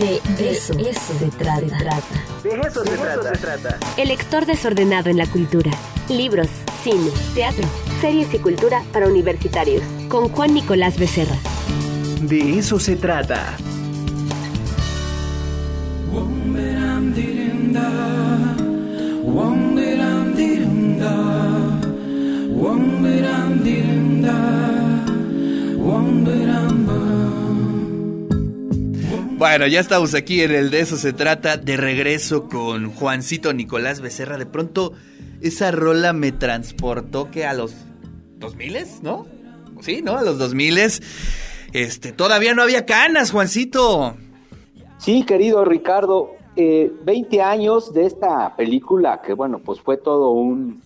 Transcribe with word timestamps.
De 0.00 0.52
eso, 0.52 0.72
se, 0.72 1.26
trata. 1.36 1.60
De 2.42 2.48
eso, 2.66 2.84
se, 2.84 2.96
trata. 2.96 3.34
se 3.34 3.38
trata. 3.38 3.78
El 3.98 4.08
lector 4.08 4.46
desordenado 4.46 5.10
en 5.10 5.18
la 5.18 5.26
cultura. 5.26 5.70
Libros, 6.08 6.48
cine, 6.82 7.10
teatro, 7.34 7.68
series 8.00 8.32
y 8.32 8.38
cultura 8.38 8.82
para 8.94 9.08
universitarios. 9.08 9.82
Con 10.08 10.30
Juan 10.30 10.54
Nicolás 10.54 10.98
Becerra. 10.98 11.36
De 12.22 12.58
eso 12.58 12.80
se 12.80 12.96
trata. 12.96 13.58
Bueno, 29.40 29.66
ya 29.66 29.80
estamos 29.80 30.14
aquí 30.14 30.42
en 30.42 30.50
el 30.50 30.68
de 30.70 30.80
eso 30.80 30.98
se 30.98 31.14
trata, 31.14 31.56
de 31.56 31.78
regreso 31.78 32.46
con 32.46 32.92
Juancito 32.92 33.54
Nicolás 33.54 34.02
Becerra. 34.02 34.36
De 34.36 34.44
pronto, 34.44 34.92
esa 35.40 35.70
rola 35.70 36.12
me 36.12 36.30
transportó 36.30 37.30
que 37.30 37.46
a 37.46 37.54
los 37.54 37.74
2000, 38.36 38.76
¿no? 39.00 39.24
Sí, 39.80 40.02
¿no? 40.02 40.18
A 40.18 40.22
los 40.24 40.36
2000. 40.38 40.78
Este, 41.72 42.12
todavía 42.12 42.52
no 42.52 42.60
había 42.60 42.84
canas, 42.84 43.30
Juancito. 43.30 44.14
Sí, 44.98 45.24
querido 45.24 45.64
Ricardo, 45.64 46.32
eh, 46.56 46.92
20 47.04 47.40
años 47.40 47.94
de 47.94 48.04
esta 48.04 48.54
película 48.56 49.22
que, 49.22 49.32
bueno, 49.32 49.58
pues 49.64 49.80
fue 49.80 49.96
todo 49.96 50.32
un, 50.32 50.82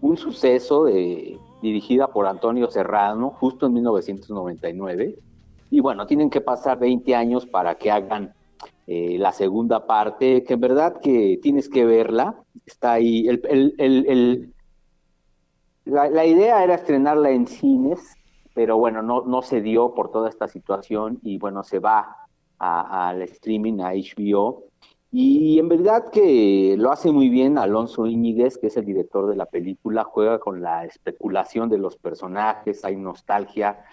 un 0.00 0.16
suceso 0.16 0.84
de, 0.84 1.38
dirigida 1.60 2.06
por 2.06 2.26
Antonio 2.28 2.70
Serrano, 2.70 3.28
justo 3.28 3.66
en 3.66 3.74
1999 3.74 5.16
y 5.74 5.80
bueno, 5.80 6.06
tienen 6.06 6.30
que 6.30 6.40
pasar 6.40 6.78
20 6.78 7.16
años 7.16 7.46
para 7.46 7.74
que 7.74 7.90
hagan 7.90 8.32
eh, 8.86 9.16
la 9.18 9.32
segunda 9.32 9.88
parte, 9.88 10.44
que 10.44 10.54
en 10.54 10.60
verdad 10.60 11.00
que 11.00 11.40
tienes 11.42 11.68
que 11.68 11.84
verla. 11.84 12.36
Está 12.64 12.92
ahí. 12.92 13.26
El, 13.26 14.54
la, 15.84 16.24
idea 16.24 16.62
era 16.62 16.76
estrenarla 16.76 17.30
en 17.30 17.48
cines, 17.48 18.14
pero 18.54 18.78
bueno, 18.78 19.02
no, 19.02 19.22
no 19.22 19.42
se 19.42 19.62
dio 19.62 19.94
por 19.94 20.12
toda 20.12 20.28
esta 20.28 20.46
situación 20.46 21.18
y 21.24 21.38
bueno, 21.38 21.64
se 21.64 21.80
va 21.80 22.18
al 22.60 23.20
streaming, 23.22 23.80
a 23.80 23.94
HBO. 23.94 24.62
Y 25.10 25.58
en 25.58 25.68
verdad 25.68 26.10
que 26.10 26.76
lo 26.78 26.92
hace 26.92 27.10
muy 27.10 27.28
bien 27.28 27.58
Alonso 27.58 28.06
Íñiguez, 28.06 28.58
que 28.58 28.68
es 28.68 28.76
el 28.76 28.84
director 28.84 29.28
de 29.28 29.36
la 29.36 29.46
película, 29.46 30.04
juega 30.04 30.38
con 30.38 30.60
la 30.60 30.84
especulación 30.84 31.68
de 31.68 31.78
los 31.78 31.96
personajes, 31.96 32.84
hay 32.84 32.96
nostalgia, 32.96 33.84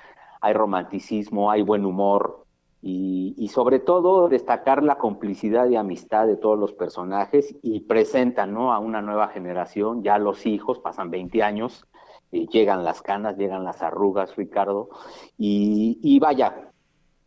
hay 0.41 0.53
romanticismo, 0.53 1.51
hay 1.51 1.61
buen 1.61 1.85
humor 1.85 2.45
y, 2.81 3.47
sobre 3.53 3.79
todo 3.79 4.27
destacar 4.27 4.81
la 4.81 4.97
complicidad 4.97 5.69
y 5.69 5.75
amistad 5.75 6.25
de 6.25 6.35
todos 6.35 6.57
los 6.57 6.73
personajes 6.73 7.55
y 7.61 7.81
presentan 7.81 8.53
¿no? 8.53 8.73
a 8.73 8.79
una 8.79 9.01
nueva 9.01 9.27
generación, 9.27 10.03
ya 10.03 10.17
los 10.17 10.45
hijos, 10.45 10.79
pasan 10.79 11.11
20 11.11 11.43
años, 11.43 11.85
eh, 12.31 12.47
llegan 12.47 12.83
las 12.83 13.01
canas, 13.01 13.37
llegan 13.37 13.63
las 13.63 13.83
arrugas, 13.83 14.35
Ricardo, 14.35 14.89
y, 15.37 15.99
y 16.01 16.19
vaya, 16.19 16.71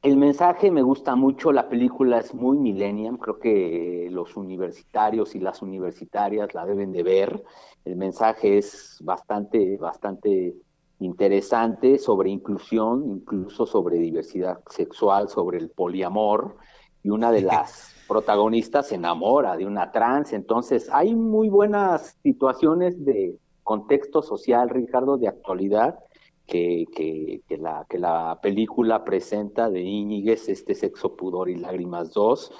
el 0.02 0.16
mensaje 0.16 0.70
me 0.70 0.82
gusta 0.82 1.14
mucho, 1.14 1.52
la 1.52 1.68
película 1.68 2.18
es 2.18 2.34
muy 2.34 2.58
millennium, 2.58 3.16
creo 3.16 3.38
que 3.38 4.08
los 4.10 4.36
universitarios 4.36 5.34
y 5.34 5.38
las 5.40 5.62
universitarias 5.62 6.52
la 6.52 6.66
deben 6.66 6.92
de 6.92 7.02
ver. 7.02 7.42
El 7.86 7.96
mensaje 7.96 8.58
es 8.58 8.98
bastante, 9.02 9.78
bastante 9.78 10.56
interesante 11.00 11.98
sobre 11.98 12.30
inclusión, 12.30 13.04
incluso 13.06 13.66
sobre 13.66 13.98
diversidad 13.98 14.60
sexual, 14.70 15.28
sobre 15.28 15.58
el 15.58 15.70
poliamor, 15.70 16.56
y 17.02 17.10
una 17.10 17.30
de 17.30 17.42
las 17.42 17.94
protagonistas 18.08 18.88
se 18.88 18.94
enamora 18.94 19.56
de 19.56 19.66
una 19.66 19.92
trans, 19.92 20.32
entonces 20.32 20.88
hay 20.92 21.14
muy 21.14 21.48
buenas 21.48 22.18
situaciones 22.22 23.04
de 23.04 23.38
contexto 23.62 24.22
social, 24.22 24.70
Ricardo, 24.70 25.16
de 25.16 25.28
actualidad, 25.28 25.98
que, 26.46 26.84
que, 26.94 27.40
que, 27.48 27.56
la, 27.56 27.86
que 27.88 27.98
la 27.98 28.38
película 28.42 29.04
presenta 29.04 29.70
de 29.70 29.80
Íñiguez, 29.80 30.48
este 30.48 30.74
Sexo, 30.74 31.16
Pudor 31.16 31.48
y 31.48 31.56
Lágrimas 31.56 32.12
2, 32.12 32.52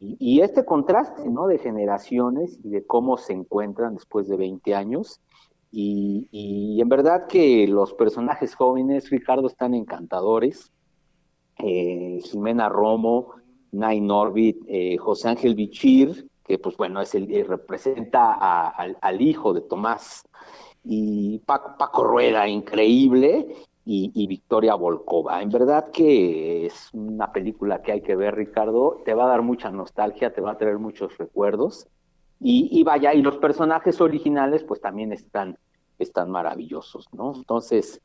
y, 0.00 0.16
y, 0.18 0.40
este 0.40 0.64
contraste, 0.64 1.28
¿no?, 1.28 1.46
de 1.46 1.58
generaciones 1.58 2.58
y 2.64 2.70
de 2.70 2.84
cómo 2.84 3.18
se 3.18 3.32
encuentran 3.32 3.94
después 3.94 4.28
de 4.28 4.36
20 4.36 4.74
años, 4.74 5.20
y, 5.72 6.78
en 6.80 6.88
verdad 6.88 7.26
que 7.26 7.66
los 7.68 7.94
personajes 7.94 8.54
jóvenes, 8.54 9.10
Ricardo, 9.10 9.46
están 9.46 9.74
encantadores. 9.74 10.72
Eh, 11.58 12.20
Jimena 12.24 12.68
Romo, 12.68 13.34
Nay 13.72 14.00
Norbit, 14.00 14.62
eh, 14.66 14.96
José 14.96 15.28
Ángel 15.28 15.54
Bichir, 15.54 16.28
que 16.44 16.58
pues 16.58 16.76
bueno, 16.76 17.00
es 17.00 17.14
el, 17.14 17.28
representa 17.46 18.68
al, 18.68 19.20
hijo 19.20 19.52
de 19.52 19.60
Tomás, 19.60 20.26
y 20.82 21.38
Paco, 21.40 22.04
Rueda, 22.04 22.48
increíble, 22.48 23.46
y, 23.84 24.10
y, 24.14 24.26
Victoria 24.26 24.74
Volkova. 24.74 25.42
En 25.42 25.50
verdad 25.50 25.90
que 25.90 26.66
es 26.66 26.90
una 26.92 27.30
película 27.32 27.82
que 27.82 27.92
hay 27.92 28.00
que 28.00 28.16
ver, 28.16 28.34
Ricardo, 28.34 29.02
te 29.04 29.14
va 29.14 29.24
a 29.24 29.28
dar 29.28 29.42
mucha 29.42 29.70
nostalgia, 29.70 30.32
te 30.32 30.40
va 30.40 30.52
a 30.52 30.58
traer 30.58 30.78
muchos 30.78 31.16
recuerdos. 31.18 31.86
Y, 32.42 32.82
vaya, 32.84 33.12
y 33.12 33.20
los 33.20 33.36
personajes 33.36 34.00
originales 34.00 34.64
pues 34.64 34.80
también 34.80 35.12
están, 35.12 35.58
están 35.98 36.30
maravillosos, 36.30 37.12
¿no? 37.12 37.34
Entonces, 37.36 38.00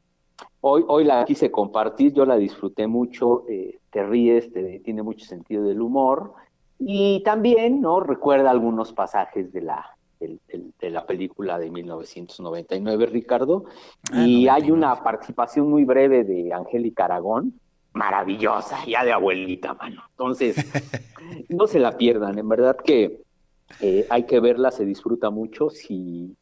hoy, 0.60 0.84
hoy 0.90 1.06
la 1.06 1.24
quise 1.24 1.50
compartir, 1.52 2.14
yo 2.14 2.26
la 2.26 2.36
disfruté 2.36 2.86
mucho, 2.86 3.46
eh, 3.48 3.80
te 3.90 4.04
ríes, 4.04 4.52
te, 4.52 4.82
tiene 4.82 5.04
mucho 5.04 5.26
sentido 5.26 5.64
del 5.64 5.82
humor 5.82 6.34
y 6.78 7.24
también, 7.24 7.80
¿no? 7.80 8.02
Recuerda 8.02 8.52
algunos 8.52 8.92
pasajes 8.92 9.54
de 9.54 9.62
la, 9.62 9.96
de, 10.20 10.90
la 10.90 11.06
película 11.06 11.58
de 11.58 11.70
1999, 11.70 13.06
Ricardo, 13.06 13.66
ah, 14.12 14.26
y 14.26 14.48
hay 14.48 14.72
una 14.72 15.02
participación 15.02 15.70
muy 15.70 15.86
breve 15.86 16.24
de 16.24 16.54
Angélica 16.54 17.06
Aragón, 17.06 17.54
maravillosa, 17.94 18.84
ya 18.86 19.06
de 19.06 19.14
abuelita, 19.14 19.74
mano. 19.76 20.04
Entonces, 20.12 20.58
no 21.50 21.68
se 21.68 21.80
la 21.80 21.98
pierdan, 21.98 22.38
en 22.38 22.50
verdad 22.50 22.76
que 22.76 23.25
eh, 23.80 24.06
hay 24.10 24.24
que 24.24 24.40
verla, 24.40 24.72
se 24.72 24.86
disfruta 24.86 25.30
mucho 25.30 25.70
sin 25.70 26.36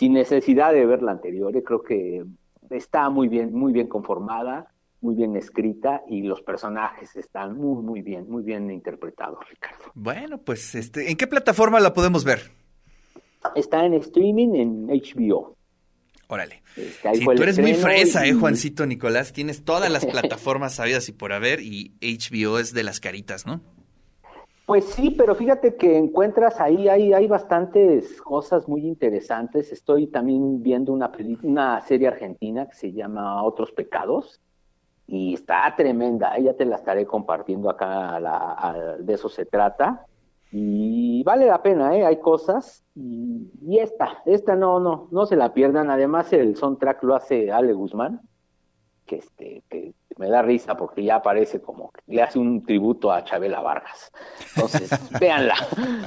necesidad 0.00 0.72
de 0.72 0.86
ver 0.86 1.02
la 1.02 1.12
anterior. 1.12 1.52
creo 1.62 1.82
que 1.82 2.24
está 2.70 3.10
muy 3.10 3.28
bien, 3.28 3.52
muy 3.52 3.72
bien 3.72 3.88
conformada, 3.88 4.72
muy 5.00 5.14
bien 5.14 5.36
escrita 5.36 6.02
y 6.08 6.22
los 6.22 6.42
personajes 6.42 7.14
están 7.16 7.56
muy, 7.56 7.82
muy 7.82 8.02
bien, 8.02 8.28
muy 8.28 8.42
bien 8.42 8.70
interpretados, 8.70 9.38
Ricardo. 9.48 9.84
Bueno, 9.94 10.38
pues, 10.38 10.74
este, 10.74 11.10
¿en 11.10 11.16
qué 11.16 11.26
plataforma 11.26 11.80
la 11.80 11.94
podemos 11.94 12.24
ver? 12.24 12.50
Está 13.54 13.84
en 13.84 13.94
streaming 13.94 14.54
en 14.54 14.86
HBO. 14.88 15.56
Órale. 16.26 16.62
Este, 16.76 17.14
si 17.14 17.24
tú 17.24 17.42
eres 17.42 17.58
muy 17.58 17.74
fresa, 17.74 18.26
eh, 18.26 18.34
Juancito 18.34 18.84
Nicolás. 18.84 19.32
Tienes 19.32 19.64
todas 19.64 19.90
las 19.90 20.04
plataformas 20.06 20.74
sabidas 20.74 21.08
y 21.08 21.12
por 21.12 21.32
haber 21.32 21.60
y 21.60 21.94
HBO 22.02 22.58
es 22.58 22.74
de 22.74 22.82
las 22.82 23.00
caritas, 23.00 23.46
¿no? 23.46 23.62
Pues 24.68 24.84
sí, 24.84 25.14
pero 25.16 25.34
fíjate 25.34 25.76
que 25.76 25.96
encuentras 25.96 26.60
ahí, 26.60 26.90
hay, 26.90 27.14
hay 27.14 27.26
bastantes 27.26 28.20
cosas 28.20 28.68
muy 28.68 28.86
interesantes. 28.86 29.72
Estoy 29.72 30.08
también 30.08 30.62
viendo 30.62 30.92
una, 30.92 31.10
una 31.42 31.80
serie 31.80 32.08
argentina 32.08 32.68
que 32.68 32.74
se 32.74 32.92
llama 32.92 33.42
Otros 33.44 33.72
Pecados 33.72 34.42
y 35.06 35.32
está 35.32 35.74
tremenda. 35.74 36.38
Ya 36.38 36.52
te 36.52 36.66
la 36.66 36.76
estaré 36.76 37.06
compartiendo 37.06 37.70
acá, 37.70 38.98
de 38.98 39.14
eso 39.14 39.30
se 39.30 39.46
trata. 39.46 40.04
Y 40.52 41.22
vale 41.22 41.46
la 41.46 41.62
pena, 41.62 41.96
¿eh? 41.96 42.04
Hay 42.04 42.18
cosas. 42.18 42.84
Y, 42.94 43.50
y, 43.62 43.78
esta, 43.78 44.22
esta 44.26 44.54
no, 44.54 44.80
no, 44.80 45.08
no 45.10 45.24
se 45.24 45.36
la 45.36 45.54
pierdan. 45.54 45.88
Además, 45.88 46.30
el 46.34 46.56
soundtrack 46.56 47.02
lo 47.04 47.14
hace 47.14 47.50
Ale 47.50 47.72
Guzmán 47.72 48.20
que, 49.08 49.16
este, 49.16 49.62
que 49.68 49.92
me 50.18 50.28
da 50.28 50.42
risa 50.42 50.76
porque 50.76 51.02
ya 51.02 51.22
parece 51.22 51.60
como 51.60 51.90
que 51.90 52.02
le 52.06 52.22
hace 52.22 52.38
un 52.38 52.64
tributo 52.64 53.10
a 53.10 53.24
Chabela 53.24 53.60
Vargas. 53.60 54.12
Entonces, 54.54 54.90
véanla, 55.20 55.56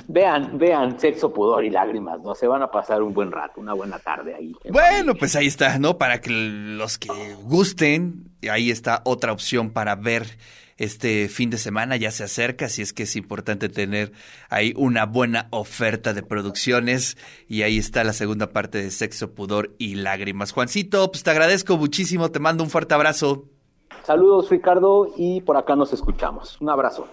vean, 0.08 0.58
vean 0.58 1.00
Sexo, 1.00 1.34
Pudor 1.34 1.66
y 1.66 1.70
Lágrimas, 1.70 2.22
¿no? 2.22 2.36
Se 2.36 2.48
van 2.48 2.62
a 2.62 2.70
pasar 2.70 3.02
un 3.02 3.14
buen 3.14 3.32
rato, 3.32 3.60
una 3.60 3.74
buena 3.74 4.00
tarde 4.00 4.36
ahí. 4.36 4.54
Bueno, 4.70 5.16
pues 5.16 5.36
ahí 5.36 5.48
está, 5.48 5.80
¿no? 5.80 5.98
Para 5.98 6.22
que 6.22 6.30
los 6.32 6.98
que 6.98 7.10
gusten, 7.44 8.31
ahí 8.50 8.72
está 8.72 9.02
otra 9.06 9.32
opción 9.32 9.72
para 9.72 9.96
ver 9.96 10.38
este 10.82 11.30
fin 11.30 11.52
de 11.52 11.60
semana 11.60 11.96
ya 11.96 12.10
se 12.10 12.24
acerca, 12.24 12.66
así 12.66 12.82
es 12.82 12.92
que 12.92 13.04
es 13.04 13.16
importante 13.16 13.70
tener 13.70 14.14
ahí 14.50 14.74
una 14.76 15.06
buena 15.06 15.48
oferta 15.52 16.14
de 16.14 16.24
producciones 16.24 17.18
y 17.48 17.62
ahí 17.62 17.78
está 17.78 18.04
la 18.04 18.14
segunda 18.14 18.48
parte 18.48 18.82
de 18.82 18.90
Sexo, 18.90 19.36
Pudor 19.36 19.76
y 19.78 19.94
Lágrimas. 19.96 20.52
Juancito, 20.52 21.12
pues 21.12 21.24
te 21.24 21.30
agradezco 21.30 21.78
muchísimo, 21.78 22.32
te 22.32 22.40
mando 22.40 22.64
un 22.64 22.72
fuerte 22.72 22.96
abrazo. 22.96 23.46
Saludos 24.04 24.50
Ricardo 24.50 25.14
y 25.16 25.42
por 25.42 25.56
acá 25.56 25.76
nos 25.76 25.94
escuchamos. 25.94 26.60
Un 26.60 26.72
abrazo. 26.72 27.08